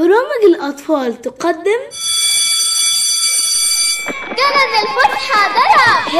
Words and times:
برامج 0.00 0.42
الأطفال 0.54 1.22
تقدم 1.22 1.80
جرس 4.28 4.72
الفسحة 4.82 5.40
ضرب 5.56 6.14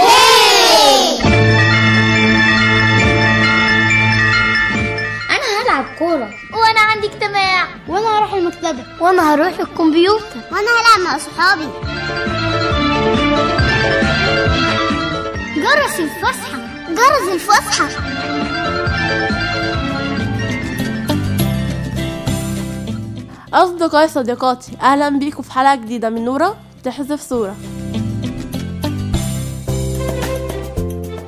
أنا 5.31 5.63
هلعب 5.63 5.85
كورة. 5.99 6.31
وأنا 6.53 6.81
عندي 6.81 7.07
اجتماع. 7.07 7.69
وأنا 7.89 8.19
هروح 8.19 8.35
المكتبة. 8.35 8.85
وأنا 9.01 9.35
هروح 9.35 9.61
الكمبيوتر. 9.61 10.41
وأنا 10.53 10.69
هلعب 10.71 11.01
مع 11.01 11.19
صحابي. 11.19 11.69
جرس 15.57 16.01
الفسحة. 16.01 16.59
جرس 16.89 17.33
الفسحة. 17.33 17.89
أصدقائي 23.53 24.09
صديقاتي 24.09 24.73
أهلا 24.81 25.09
بيكم 25.09 25.43
في 25.43 25.53
حلقة 25.53 25.75
جديدة 25.75 26.11
من 26.11 26.25
نورة 26.25 26.57
تحذف 26.85 27.21
صورة. 27.21 27.57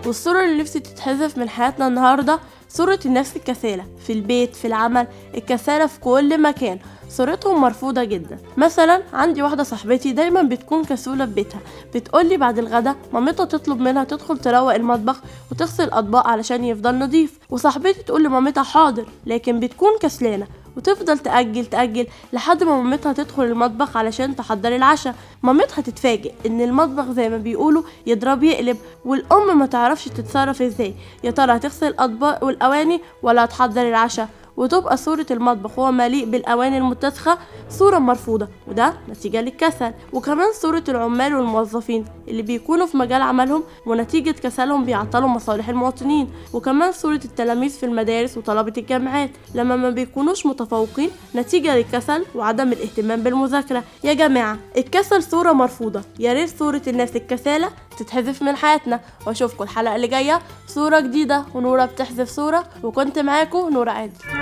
والصورة 0.07 0.45
اللي 0.45 0.63
نفسي 0.63 0.81
تتحذف 0.81 1.39
من 1.39 1.49
حياتنا 1.49 1.87
النهاردة 1.87 2.39
صورة 2.69 2.99
النفس 3.07 3.37
الكسالة. 3.37 3.85
في 4.07 4.13
البيت 4.13 4.57
في 4.57 4.67
العمل 4.67 5.07
الكسالة 5.35 5.87
في 5.87 6.01
كل 6.01 6.43
مكان. 6.43 6.79
صورتهم 7.09 7.61
مرفوضة 7.61 8.05
جدا. 8.05 8.39
مثلا 8.57 9.03
عندي 9.13 9.43
واحدة 9.43 9.63
صاحبتي 9.63 10.13
دايما 10.13 10.43
بتكون 10.43 10.85
كسولة 10.85 11.27
في 11.27 11.33
بيتها. 11.33 11.61
بتقولي 11.95 12.37
بعد 12.37 12.59
الغدا 12.59 12.95
مامتها 13.13 13.45
تطلب 13.45 13.81
منها 13.81 14.05
تدخل 14.05 14.39
تروق 14.39 14.75
المطبخ 14.75 15.21
وتغسل 15.51 15.85
الأطباق 15.85 16.27
علشان 16.27 16.65
يفضل 16.65 16.99
نضيف 16.99 17.39
وصاحبتي 17.51 18.03
تقول 18.03 18.25
لمامتها 18.25 18.63
حاضر. 18.63 19.07
لكن 19.27 19.61
بتكون 19.61 19.91
كسلانة. 20.01 20.47
وتفضل 20.77 21.19
تأجل 21.19 21.67
تأجل 21.67 22.07
لحد 22.33 22.65
ما 22.65 22.83
مامتها 22.83 23.13
تدخل 23.13 23.43
المطبخ 23.43 23.97
علشان 23.97 24.37
تحضر 24.37 24.77
العشاء. 24.77 25.15
مامتها 25.43 25.83
تتفاجئ 25.83 26.33
إن 26.47 26.61
المطبخ 26.61 27.13
زي 27.13 27.29
ما 27.29 27.37
بيقولوا 27.37 27.83
يضرب 28.07 28.43
يقلب 28.43 28.77
والأم 29.05 29.59
ما 29.59 29.67
تعرفش 29.67 30.05
تتصرف 30.05 30.63
إزاي. 30.63 30.95
يا 31.25 31.31
ترى 31.31 31.57
هتغسل 31.57 31.87
الأطباق 31.87 32.45
والأواني 32.45 33.01
ولا 33.23 33.45
هتحضر 33.45 33.89
العشاء؟ 33.89 34.29
وتبقى 34.57 34.97
صورة 34.97 35.27
المطبخ 35.31 35.79
وهو 35.79 35.93
مليء 35.93 36.25
بالأواني 36.25 36.79
المتسخة 36.79 37.39
صورة 37.71 37.99
مرفوضة 37.99 38.49
وده 38.69 38.95
نتيجة 39.09 39.41
للكسل. 39.41 39.93
وكمان 40.13 40.53
صورة 40.53 40.85
العمال 40.89 41.35
والموظفين 41.35 42.05
اللي 42.29 42.43
بيكونوا 42.43 42.87
في 42.87 42.97
مجال 42.97 43.23
عملهم 43.23 43.63
ونتيجة 43.87 44.31
كسلهم 44.31 44.85
بيعطلوا 44.85 45.29
مصالح 45.29 45.69
المواطنين. 45.69 46.29
وكمان 46.53 46.93
صورة 46.93 47.21
التلاميذ 47.25 47.71
في 47.71 47.87
المدارس 47.87 48.39
وطلبة 48.39 48.73
الجامعات 48.79 49.31
لما 49.55 49.77
ما 49.77 49.91
بيكونوش 49.91 50.47
متفوقين 50.47 51.11
نتيجة 51.35 51.77
للكسل 51.77 52.25
وعدم 52.35 52.73
الاهتمام 52.73 53.23
بالمذاكرة. 53.23 53.85
يا 54.05 54.13
جماعة 54.13 54.59
الكسل 54.77 55.23
صورة 55.23 55.53
مرفوضة 55.53 56.03
يا 56.19 56.33
ريت 56.33 56.59
صورة 56.59 56.83
الناس 56.87 57.17
الكسالة 57.17 57.69
تتحذف 57.99 58.43
من 58.43 58.57
حياتنا. 58.57 59.01
وأشوفكم 59.27 59.65
الحلقة 59.65 59.97
اللي 59.97 60.07
جاية 60.07 60.41
صورة 60.67 61.01
جديدة 61.01 61.45
ونورة 61.55 61.85
بتحذف 61.85 62.29
صورة. 62.29 62.65
وكنت 62.83 63.19
معاكم 63.19 63.69
نورة 63.73 63.91
عادل. 63.91 64.42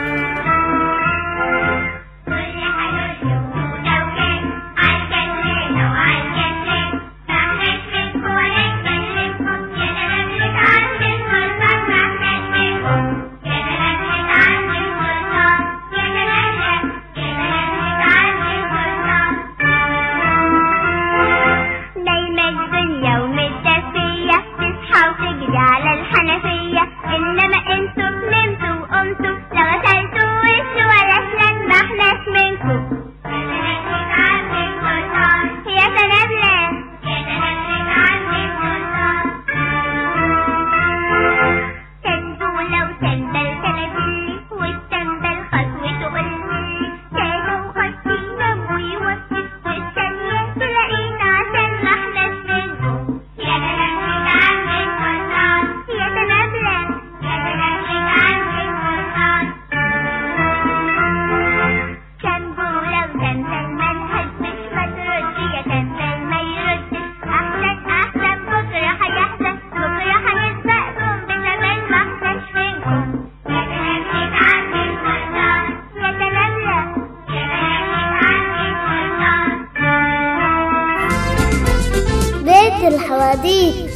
الحواديت. 82.94 83.89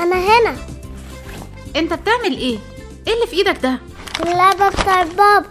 أنا 0.00 0.16
هنا 0.16 0.56
أنت 1.76 1.92
بتعمل 1.92 2.36
إيه؟ 2.36 2.58
إيه 3.06 3.14
اللي 3.14 3.26
في 3.26 3.36
إيدك 3.36 3.58
ده؟ 3.62 3.78
اللعبة 4.22 4.68
بتاعت 4.68 5.06
بابا 5.06 5.46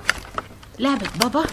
لعبة 0.79 1.07
بابا؟ 1.22 1.45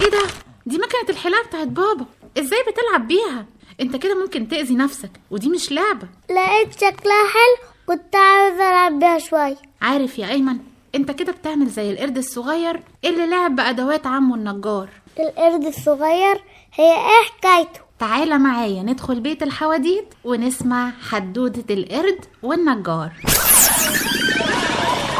إيه 0.00 0.10
ده؟ 0.10 0.22
دي 0.66 0.76
مكنة 0.78 1.08
الحلاقة 1.16 1.46
بتاعت 1.46 1.66
بابا 1.66 2.06
إزاي 2.38 2.58
بتلعب 2.62 3.08
بيها؟ 3.08 3.46
أنت 3.80 3.96
كده 3.96 4.14
ممكن 4.22 4.48
تأذي 4.48 4.74
نفسك 4.74 5.10
ودي 5.30 5.48
مش 5.48 5.72
لعبة 5.72 6.08
لقيت 6.30 6.72
شكلها 6.74 7.24
حلو 7.28 7.68
كنت 7.86 8.16
عاوزة 8.16 8.68
ألعب 8.68 8.98
بيها 8.98 9.18
شوية 9.18 9.56
عارف 9.82 10.18
يا 10.18 10.28
أيمن 10.28 10.58
أنت 10.94 11.10
كده 11.10 11.32
بتعمل 11.32 11.66
زي 11.66 11.90
القرد 11.92 12.16
الصغير 12.18 12.80
اللي 13.04 13.26
لعب 13.26 13.56
بأدوات 13.56 14.06
عمه 14.06 14.34
النجار 14.34 14.88
القرد 15.20 15.64
الصغير 15.66 16.42
هي 16.74 16.92
إيه 16.94 17.24
حكايته 17.26 17.80
تعالى 17.98 18.38
معايا 18.38 18.82
ندخل 18.82 19.20
بيت 19.20 19.42
الحواديت 19.42 20.14
ونسمع 20.24 20.92
حدودة 21.10 21.74
القرد 21.74 22.18
والنجار. 22.42 23.12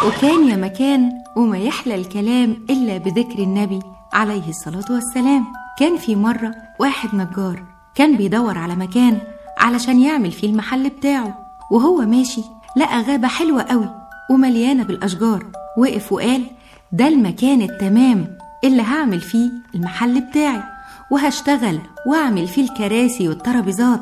وكان 0.07 0.49
يا 0.49 0.57
مكان 0.57 1.11
وما 1.37 1.59
يحلى 1.59 1.95
الكلام 1.95 2.67
إلا 2.71 2.99
بذكر 2.99 3.39
النبي 3.39 3.81
عليه 4.13 4.49
الصلاة 4.49 4.85
والسلام. 4.91 5.47
كان 5.79 5.97
في 5.97 6.17
مرة 6.17 6.55
واحد 6.81 7.15
نجار 7.15 7.65
كان 7.95 8.17
بيدور 8.17 8.59
على 8.59 8.75
مكان 8.75 9.19
علشان 9.59 10.01
يعمل 10.01 10.33
فيه 10.33 10.51
المحل 10.51 10.89
بتاعه. 10.89 11.47
وهو 11.71 12.01
ماشي 12.01 12.43
لقى 12.77 13.03
غابة 13.03 13.29
حلوة 13.29 13.63
قوي 13.63 13.91
ومليانة 14.31 14.85
بالأشجار. 14.85 15.47
وقف 15.79 16.13
وقال 16.13 16.45
ده 16.93 17.09
المكان 17.09 17.63
التمام 17.63 18.39
اللي 18.65 18.83
هعمل 18.83 19.21
فيه 19.21 19.51
المحل 19.75 20.21
بتاعي. 20.21 20.63
وهشتغل 21.11 21.81
وأعمل 22.07 22.47
فيه 22.49 22.65
الكراسي 22.71 23.29
والترابيزات 23.29 24.01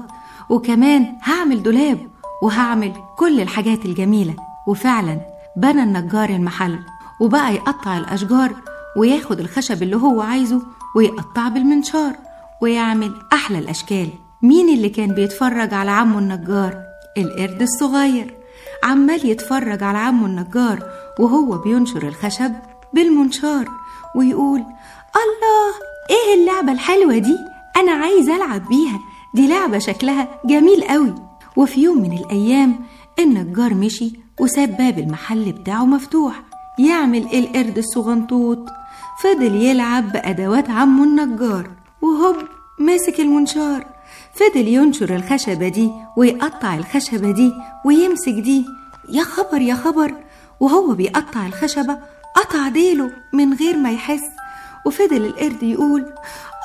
وكمان 0.50 1.06
هعمل 1.22 1.62
دولاب 1.62 1.98
وهعمل 2.42 2.92
كل 3.18 3.40
الحاجات 3.40 3.84
الجميلة. 3.84 4.34
وفعلا 4.68 5.20
بنى 5.56 5.82
النجار 5.82 6.28
المحل 6.30 6.78
وبقى 7.20 7.54
يقطع 7.54 7.98
الأشجار 7.98 8.52
وياخد 8.96 9.40
الخشب 9.40 9.82
اللي 9.82 9.96
هو 9.96 10.20
عايزه 10.20 10.62
ويقطع 10.96 11.48
بالمنشار 11.48 12.12
ويعمل 12.62 13.14
أحلى 13.32 13.58
الأشكال. 13.58 14.08
مين 14.42 14.68
اللي 14.68 14.88
كان 14.88 15.14
بيتفرج 15.14 15.74
على 15.74 15.90
عمه 15.90 16.18
النجار؟ 16.18 16.82
القرد 17.18 17.62
الصغير. 17.62 18.34
عمال 18.84 19.26
يتفرج 19.26 19.82
على 19.82 19.98
عمه 19.98 20.26
النجار 20.26 20.90
وهو 21.20 21.58
بينشر 21.58 22.08
الخشب 22.08 22.52
بالمنشار 22.92 23.68
ويقول 24.16 24.60
الله 25.16 25.74
إيه 26.10 26.40
اللعبة 26.40 26.72
الحلوة 26.72 27.18
دي؟ 27.18 27.36
أنا 27.76 27.92
عايز 27.92 28.28
ألعب 28.28 28.68
بيها. 28.68 29.00
دي 29.34 29.48
لعبة 29.48 29.78
شكلها 29.78 30.28
جميل 30.44 30.84
قوي. 30.84 31.14
وفي 31.56 31.82
يوم 31.82 31.98
من 32.02 32.12
الأيام 32.18 32.80
النجار 33.18 33.74
مشي 33.74 34.12
وساب 34.40 34.76
باب 34.76 34.98
المحل 34.98 35.52
بتاعه 35.52 35.84
مفتوح. 35.84 36.42
يعمل 36.78 37.26
إيه 37.28 37.38
القرد 37.38 37.78
الصغنطوط. 37.78 38.68
فضل 39.22 39.54
يلعب 39.54 40.12
بأدوات 40.12 40.70
عمه 40.70 41.04
النجار. 41.04 41.70
وهوب 42.02 42.36
ماسك 42.78 43.20
المنشار. 43.20 43.86
فضل 44.34 44.68
ينشر 44.68 45.16
الخشبة 45.16 45.68
دي 45.68 45.90
ويقطع 46.16 46.74
الخشبة 46.74 47.30
دي 47.30 47.52
ويمسك 47.84 48.32
دي. 48.32 48.64
يا 49.08 49.22
خبر 49.22 49.60
يا 49.60 49.74
خبر! 49.74 50.14
وهو 50.60 50.94
بيقطع 50.94 51.46
الخشبة 51.46 51.98
قطع 52.36 52.68
ديله 52.68 53.10
من 53.32 53.54
غير 53.54 53.76
ما 53.76 53.90
يحس. 53.90 54.22
وفضل 54.86 55.16
القرد 55.26 55.62
يقول 55.62 56.02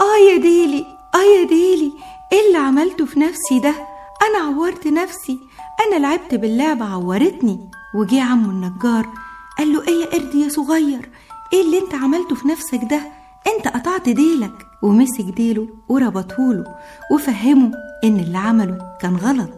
آه 0.02 0.32
يا 0.32 0.38
ديلي 0.38 0.86
آه 1.16 1.40
يا 1.40 1.44
ديلي 1.48 1.92
إيه 2.32 2.48
اللي 2.48 2.58
عملته 2.58 3.06
في 3.06 3.20
نفسي 3.20 3.60
ده؟ 3.60 3.74
أنا 4.30 4.46
عورت 4.46 4.88
نفسي 4.88 5.40
أنا 5.88 6.00
لعبت 6.00 6.36
باللعبة 6.36 6.86
عورتني. 6.86 7.70
وجه 7.96 8.24
عمه 8.24 8.50
النجار 8.50 9.08
قال 9.58 9.74
له 9.74 9.88
إيه 9.88 9.94
يا 10.02 10.06
قرد 10.06 10.36
يا 10.36 10.50
صغير 10.50 11.10
إيه 11.54 11.62
اللي 11.62 11.80
أنت 11.80 11.96
عملته 11.96 12.36
في 12.36 12.48
نفسك 12.48 12.80
ده؟ 12.90 13.02
أنت 13.48 13.68
قطعت 13.68 14.10
ديلك. 14.10 14.52
ومسك 14.84 15.22
ديله 15.36 15.68
وربطهوله 15.90 16.76
وفهمه 17.12 17.72
إن 18.04 18.20
اللي 18.20 18.38
عمله 18.38 18.78
كان 19.02 19.16
غلط. 19.16 19.50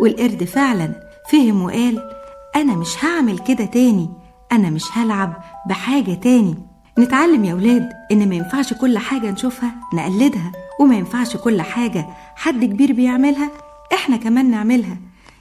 والقرد 0.00 0.44
فعلا 0.44 0.92
فهم 1.30 1.62
وقال 1.62 2.10
أنا 2.56 2.74
مش 2.76 3.04
هعمل 3.04 3.38
كده 3.38 3.64
تاني 3.64 4.10
أنا 4.52 4.70
مش 4.70 4.84
هلعب 4.92 5.42
بحاجة 5.68 6.14
تاني. 6.14 6.54
نتعلم 6.98 7.44
يا 7.44 7.54
ولاد 7.54 7.88
إن 8.12 8.28
ما 8.28 8.34
ينفعش 8.34 8.72
كل 8.74 8.98
حاجة 8.98 9.30
نشوفها 9.30 9.74
نقلدها 9.94 10.52
وما 10.80 10.96
ينفعش 10.96 11.36
كل 11.36 11.62
حاجة 11.62 12.06
حد 12.36 12.64
كبير 12.64 12.92
بيعملها 12.92 13.50
إحنا 13.94 14.16
كمان 14.16 14.50
نعملها. 14.50 14.96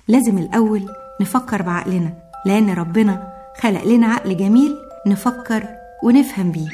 لازم 0.07 0.37
الأول 0.37 0.81
نفكر 1.21 1.61
بعقلنا 1.61 2.13
لأن 2.45 2.69
ربنا 2.73 3.33
خلق 3.61 3.83
لنا 3.83 4.07
عقل 4.07 4.37
جميل 4.37 4.75
نفكر 5.07 5.63
ونفهم 6.03 6.51
بيه. 6.51 6.67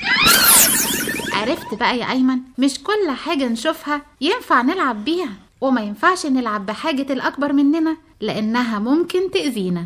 عرفت 1.34 1.74
بقى 1.80 1.98
يا 1.98 2.12
أيمن 2.12 2.38
مش 2.58 2.80
كل 2.84 3.12
حاجة 3.12 3.48
نشوفها 3.48 4.02
ينفع 4.22 4.62
نلعب 4.62 5.06
بيها 5.06 5.30
وما 5.62 5.82
ينفعش 5.82 6.26
نلعب 6.26 6.66
بحاجة 6.66 7.14
الأكبر 7.14 7.54
مننا 7.54 7.98
لأنها 8.22 8.80
ممكن 8.80 9.32
تأذينا. 9.32 9.86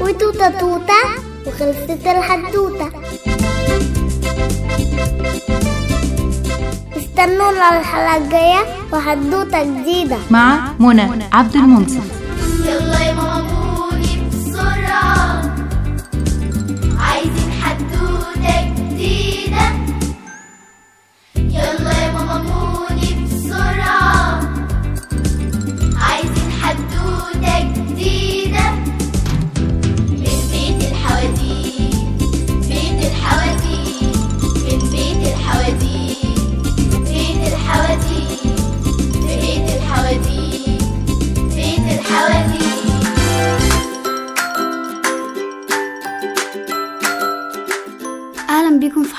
وتوتة 0.00 0.48
توتة 0.60 1.29
وخلصت 1.60 2.06
الحدوتة. 2.06 2.90
استنونا 6.96 7.78
الحلقة 7.78 8.16
الجاية 8.16 8.62
وحدوتة 8.92 9.62
جديدة. 9.62 10.18
مع 10.30 10.72
منى 10.78 11.08
عبد 11.32 11.54
المنصف. 11.54 12.04
يلا 12.64 13.00
يا 13.00 13.12
ماما. 13.12 13.39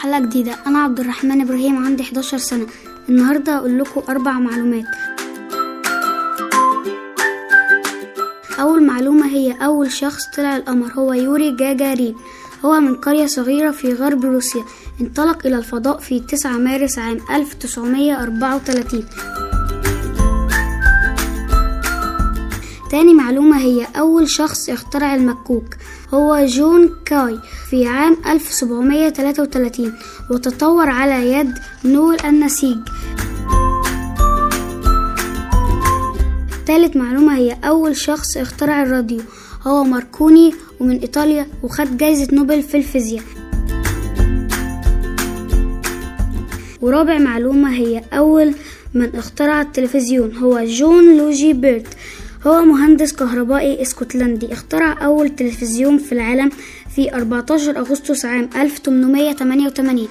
حلقه 0.01 0.19
جديدة. 0.19 0.55
أنا 0.67 0.79
عبد 0.79 0.99
الرحمن 0.99 1.41
إبراهيم 1.41 1.85
عندي 1.85 2.03
11 2.03 2.37
سنة. 2.37 2.67
النهارده 3.09 3.55
هقول 3.55 3.79
لكم 3.79 4.01
أربع 4.09 4.31
معلومات. 4.31 4.85
أول 8.59 8.83
معلومة 8.83 9.27
هي 9.27 9.51
أول 9.51 9.91
شخص 9.91 10.23
طلع 10.37 10.55
القمر 10.57 10.91
هو 10.93 11.13
يوري 11.13 11.55
جاجارين. 11.55 12.15
هو 12.65 12.79
من 12.79 12.95
قرية 12.95 13.25
صغيرة 13.25 13.71
في 13.71 13.93
غرب 13.93 14.25
روسيا. 14.25 14.63
انطلق 15.01 15.45
إلى 15.45 15.57
الفضاء 15.57 15.97
في 15.97 16.19
9 16.19 16.57
مارس 16.57 16.99
عام 16.99 17.17
1934 17.31 19.05
تاني 22.91 23.13
معلومة 23.13 23.57
هي 23.57 23.87
أول 23.99 24.29
شخص 24.29 24.69
اخترع 24.69 25.15
المكوك. 25.15 25.65
هو 26.13 26.45
جون 26.45 26.89
كاي 27.05 27.39
في 27.69 27.87
عام 27.87 28.17
1733 28.27 29.93
وتطور 30.31 30.89
على 30.89 31.31
يد 31.31 31.53
نور 31.85 32.17
النسيج. 32.25 32.77
تالت 36.65 36.97
معلومة 36.97 37.37
هي 37.37 37.57
أول 37.63 37.95
شخص 37.95 38.37
اخترع 38.37 38.83
الراديو. 38.83 39.21
هو 39.61 39.83
ماركوني 39.83 40.53
ومن 40.79 40.99
إيطاليا 40.99 41.47
وخد 41.63 41.97
جايزة 41.97 42.35
نوبل 42.35 42.61
في 42.63 42.77
الفيزياء. 42.77 43.23
ورابع 46.81 47.17
معلومة 47.17 47.73
هي 47.73 48.03
أول 48.13 48.53
من 48.93 49.15
اخترع 49.15 49.61
التلفزيون. 49.61 50.37
هو 50.37 50.63
جون 50.65 51.17
لوجي 51.17 51.53
بيرد 51.53 51.87
هو 52.47 52.61
مهندس 52.61 53.13
كهربائي 53.13 53.81
اسكتلندي 53.81 54.53
اخترع 54.53 55.05
أول 55.05 55.29
تلفزيون 55.35 55.97
في 55.97 56.11
العالم 56.11 56.51
في 56.95 57.13
14 57.15 57.77
أغسطس 57.77 58.25
عام 58.25 58.49
1888 58.55 60.07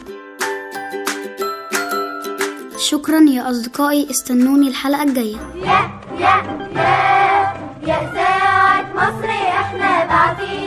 شكرا 2.79 3.21
يا 3.21 3.51
أصدقائي 3.51 4.11
استنوني 4.11 4.69
الحلقة 4.69 5.03
الجاية. 5.03 5.37
يا 7.87 8.13
ساعة 8.15 8.93
مصر 8.95 9.29
إحنا 9.29 10.05
باعتين 10.07 10.60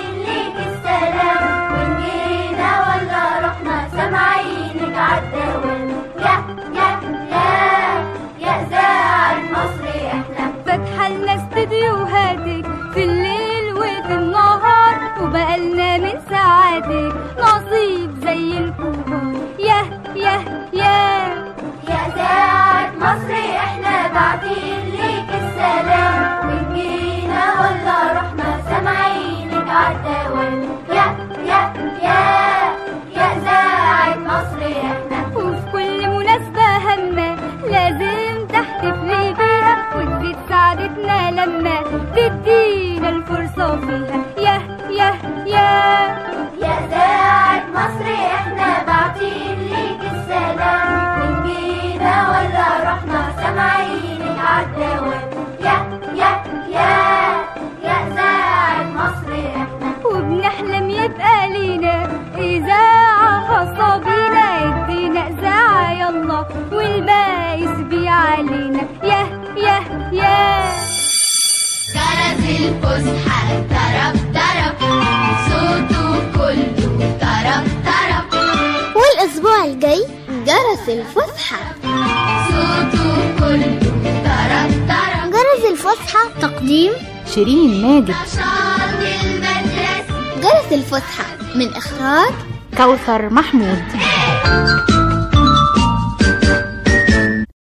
والأسبوع 79.43 79.65
الجاي 79.65 80.07
جرس 80.29 80.89
الفسحة. 80.89 81.57
جرس 85.31 85.71
الفسحة 85.71 86.29
تقديم 86.41 86.91
شيرين 87.33 87.81
ماجد. 87.81 88.15
جرس 90.43 90.71
الفسحة 90.71 91.25
من 91.55 91.73
إخراج 91.73 92.33
كوثر 92.77 93.29
محمود. 93.29 93.83